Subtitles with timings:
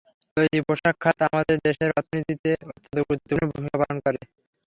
[0.37, 4.37] তৈরি পোশাক খাত আমাদের দেশের অর্থনীতিতে অত্যন্ত গুরুত্বপূর্ণ ভূমিকা পালন করে থাকে।